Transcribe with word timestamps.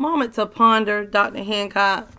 moment 0.00 0.34
to 0.34 0.46
ponder, 0.46 1.04
Dr. 1.04 1.44
Hancock. 1.44 2.10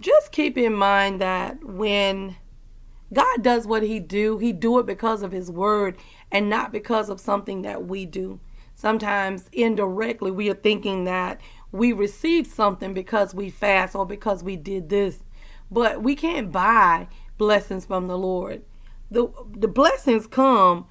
Just 0.00 0.32
keep 0.32 0.56
in 0.56 0.74
mind 0.74 1.20
that 1.20 1.62
when 1.64 2.36
God 3.12 3.42
does 3.42 3.66
what 3.66 3.82
he 3.82 4.00
do, 4.00 4.38
he 4.38 4.52
do 4.52 4.78
it 4.78 4.86
because 4.86 5.22
of 5.22 5.32
his 5.32 5.50
word 5.50 5.96
and 6.30 6.48
not 6.48 6.72
because 6.72 7.08
of 7.10 7.20
something 7.20 7.62
that 7.62 7.86
we 7.86 8.06
do. 8.06 8.38
Sometimes 8.74 9.48
indirectly 9.52 10.30
we 10.30 10.50
are 10.50 10.54
thinking 10.54 11.04
that 11.04 11.40
we 11.72 11.92
received 11.92 12.50
something 12.50 12.94
because 12.94 13.34
we 13.34 13.50
fast 13.50 13.94
or 13.94 14.06
because 14.06 14.42
we 14.42 14.56
did 14.56 14.88
this. 14.88 15.24
But 15.70 16.02
we 16.02 16.14
can't 16.14 16.52
buy 16.52 17.08
blessings 17.38 17.84
from 17.84 18.06
the 18.06 18.18
Lord. 18.18 18.62
The 19.10 19.28
the 19.52 19.68
blessings 19.68 20.26
come 20.26 20.86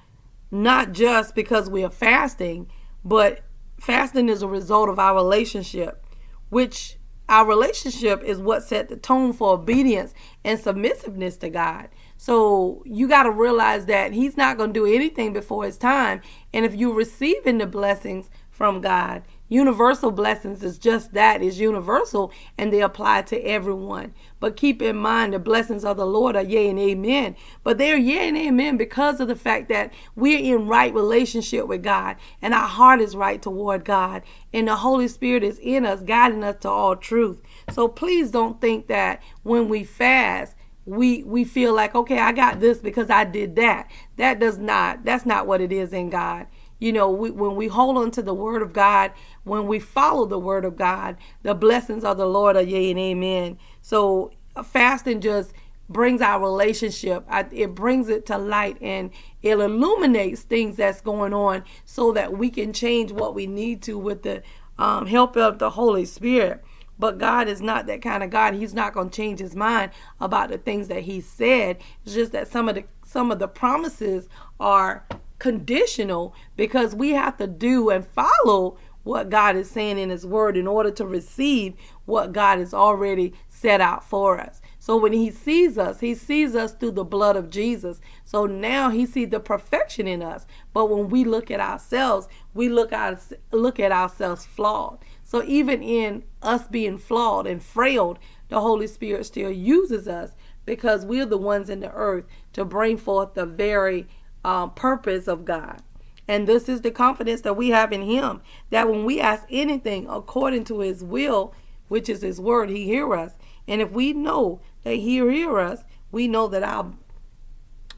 not 0.50 0.92
just 0.92 1.34
because 1.34 1.68
we 1.68 1.84
are 1.84 1.90
fasting, 1.90 2.70
but 3.04 3.40
fasting 3.78 4.28
is 4.28 4.42
a 4.42 4.48
result 4.48 4.88
of 4.88 4.98
our 4.98 5.14
relationship, 5.14 6.04
which 6.50 6.96
our 7.28 7.46
relationship 7.46 8.22
is 8.22 8.38
what 8.38 8.62
set 8.62 8.88
the 8.88 8.96
tone 8.96 9.32
for 9.32 9.54
obedience 9.54 10.12
and 10.44 10.58
submissiveness 10.58 11.36
to 11.38 11.48
God. 11.48 11.88
So 12.16 12.82
you 12.84 13.08
got 13.08 13.24
to 13.24 13.30
realize 13.30 13.86
that 13.86 14.12
He's 14.12 14.36
not 14.36 14.56
going 14.56 14.72
to 14.72 14.80
do 14.80 14.86
anything 14.86 15.32
before 15.32 15.64
His 15.64 15.78
time. 15.78 16.20
And 16.52 16.64
if 16.64 16.74
you're 16.74 16.94
receiving 16.94 17.58
the 17.58 17.66
blessings 17.66 18.30
from 18.50 18.80
God, 18.80 19.22
universal 19.54 20.10
blessings 20.10 20.64
is 20.64 20.78
just 20.78 21.14
that 21.14 21.40
is 21.40 21.60
universal 21.60 22.32
and 22.58 22.72
they 22.72 22.82
apply 22.82 23.22
to 23.22 23.40
everyone. 23.40 24.12
But 24.40 24.56
keep 24.56 24.82
in 24.82 24.96
mind 24.96 25.32
the 25.32 25.38
blessings 25.38 25.84
of 25.84 25.96
the 25.96 26.06
Lord 26.06 26.34
are 26.34 26.42
yea 26.42 26.68
and 26.68 26.78
amen. 26.78 27.36
But 27.62 27.78
they're 27.78 27.96
yea 27.96 28.28
and 28.28 28.36
amen 28.36 28.76
because 28.76 29.20
of 29.20 29.28
the 29.28 29.36
fact 29.36 29.68
that 29.68 29.92
we're 30.16 30.40
in 30.40 30.66
right 30.66 30.92
relationship 30.92 31.68
with 31.68 31.84
God 31.84 32.16
and 32.42 32.52
our 32.52 32.66
heart 32.66 33.00
is 33.00 33.14
right 33.14 33.40
toward 33.40 33.84
God 33.84 34.22
and 34.52 34.66
the 34.66 34.76
Holy 34.76 35.06
Spirit 35.06 35.44
is 35.44 35.58
in 35.60 35.86
us, 35.86 36.02
guiding 36.02 36.42
us 36.42 36.56
to 36.62 36.68
all 36.68 36.96
truth. 36.96 37.40
So 37.70 37.86
please 37.86 38.32
don't 38.32 38.60
think 38.60 38.88
that 38.88 39.22
when 39.44 39.68
we 39.68 39.84
fast, 39.84 40.56
we 40.86 41.22
we 41.22 41.44
feel 41.44 41.72
like 41.72 41.94
okay 41.94 42.18
i 42.18 42.30
got 42.30 42.60
this 42.60 42.78
because 42.78 43.08
i 43.08 43.24
did 43.24 43.56
that 43.56 43.90
that 44.16 44.38
does 44.38 44.58
not 44.58 45.02
that's 45.02 45.24
not 45.24 45.46
what 45.46 45.62
it 45.62 45.72
is 45.72 45.94
in 45.94 46.10
god 46.10 46.46
you 46.78 46.92
know 46.92 47.10
we, 47.10 47.30
when 47.30 47.54
we 47.56 47.68
hold 47.68 47.96
on 47.96 48.10
to 48.10 48.22
the 48.22 48.34
word 48.34 48.62
of 48.62 48.72
god 48.72 49.12
when 49.44 49.66
we 49.66 49.78
follow 49.78 50.26
the 50.26 50.38
word 50.38 50.64
of 50.64 50.76
god 50.76 51.16
the 51.42 51.54
blessings 51.54 52.04
of 52.04 52.16
the 52.16 52.26
lord 52.26 52.56
are 52.56 52.62
yea 52.62 52.90
and 52.90 52.98
amen 52.98 53.58
so 53.80 54.30
fasting 54.64 55.20
just 55.20 55.52
brings 55.88 56.20
our 56.20 56.40
relationship 56.40 57.24
it 57.52 57.74
brings 57.74 58.08
it 58.08 58.24
to 58.24 58.38
light 58.38 58.76
and 58.80 59.10
it 59.42 59.58
illuminates 59.58 60.42
things 60.42 60.76
that's 60.76 61.00
going 61.00 61.34
on 61.34 61.62
so 61.84 62.12
that 62.12 62.36
we 62.36 62.48
can 62.48 62.72
change 62.72 63.12
what 63.12 63.34
we 63.34 63.46
need 63.46 63.82
to 63.82 63.98
with 63.98 64.22
the 64.22 64.42
um, 64.78 65.06
help 65.06 65.36
of 65.36 65.58
the 65.58 65.70
holy 65.70 66.04
spirit 66.04 66.64
but 66.98 67.18
God 67.18 67.48
is 67.48 67.60
not 67.60 67.86
that 67.86 68.02
kind 68.02 68.22
of 68.22 68.30
God. 68.30 68.54
He's 68.54 68.74
not 68.74 68.94
going 68.94 69.10
to 69.10 69.16
change 69.16 69.40
his 69.40 69.56
mind 69.56 69.90
about 70.20 70.50
the 70.50 70.58
things 70.58 70.88
that 70.88 71.02
he 71.02 71.20
said. 71.20 71.78
It's 72.04 72.14
just 72.14 72.32
that 72.32 72.48
some 72.48 72.68
of 72.68 72.76
the 72.76 72.84
some 73.04 73.30
of 73.30 73.38
the 73.38 73.48
promises 73.48 74.28
are 74.60 75.06
conditional 75.44 76.34
because 76.56 76.94
we 76.94 77.10
have 77.10 77.36
to 77.36 77.46
do 77.46 77.90
and 77.90 78.06
follow 78.06 78.78
what 79.02 79.28
God 79.28 79.56
is 79.56 79.70
saying 79.70 79.98
in 79.98 80.08
his 80.08 80.24
word 80.24 80.56
in 80.56 80.66
order 80.66 80.90
to 80.92 81.04
receive 81.04 81.74
what 82.06 82.32
God 82.32 82.60
has 82.60 82.72
already 82.72 83.34
set 83.46 83.78
out 83.82 84.02
for 84.02 84.40
us. 84.40 84.62
So 84.78 84.96
when 84.96 85.12
he 85.12 85.30
sees 85.30 85.76
us, 85.76 86.00
he 86.00 86.14
sees 86.14 86.54
us 86.54 86.72
through 86.72 86.92
the 86.92 87.04
blood 87.04 87.36
of 87.36 87.50
Jesus. 87.50 88.00
So 88.24 88.46
now 88.46 88.88
he 88.88 89.04
sees 89.04 89.28
the 89.28 89.38
perfection 89.38 90.08
in 90.08 90.22
us. 90.22 90.46
But 90.72 90.86
when 90.86 91.10
we 91.10 91.24
look 91.24 91.50
at 91.50 91.60
ourselves, 91.60 92.26
we 92.54 92.70
look 92.70 92.90
at 92.90 93.30
look 93.52 93.78
at 93.78 93.92
ourselves 93.92 94.46
flawed. 94.46 95.04
So 95.22 95.42
even 95.44 95.82
in 95.82 96.24
us 96.40 96.66
being 96.68 96.96
flawed 96.96 97.46
and 97.46 97.62
frailed, 97.62 98.18
the 98.48 98.62
Holy 98.62 98.86
Spirit 98.86 99.26
still 99.26 99.50
uses 99.50 100.08
us 100.08 100.30
because 100.64 101.04
we're 101.04 101.26
the 101.26 101.36
ones 101.36 101.68
in 101.68 101.80
the 101.80 101.92
earth 101.92 102.24
to 102.54 102.64
bring 102.64 102.96
forth 102.96 103.34
the 103.34 103.44
very 103.44 104.06
uh, 104.44 104.68
purpose 104.68 105.26
of 105.26 105.44
God. 105.44 105.82
And 106.26 106.46
this 106.46 106.68
is 106.68 106.80
the 106.80 106.90
confidence 106.90 107.42
that 107.42 107.56
we 107.56 107.70
have 107.70 107.92
in 107.92 108.02
Him 108.02 108.40
that 108.70 108.88
when 108.88 109.04
we 109.04 109.20
ask 109.20 109.44
anything 109.50 110.06
according 110.08 110.64
to 110.64 110.80
His 110.80 111.04
will, 111.04 111.54
which 111.88 112.08
is 112.08 112.22
His 112.22 112.40
word, 112.40 112.70
He 112.70 112.84
hear 112.84 113.14
us. 113.14 113.32
And 113.68 113.80
if 113.80 113.90
we 113.90 114.12
know 114.12 114.60
that 114.84 114.94
He 114.94 115.16
hear 115.18 115.58
us, 115.58 115.84
we 116.10 116.28
know 116.28 116.48
that 116.48 116.62
our 116.62 116.92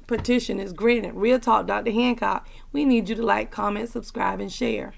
petition 0.06 0.58
is 0.58 0.72
granted. 0.72 1.14
Real 1.14 1.38
talk, 1.38 1.66
Dr. 1.66 1.92
Hancock. 1.92 2.48
We 2.72 2.84
need 2.84 3.08
you 3.08 3.14
to 3.16 3.22
like, 3.22 3.50
comment, 3.50 3.90
subscribe, 3.90 4.40
and 4.40 4.50
share. 4.50 4.94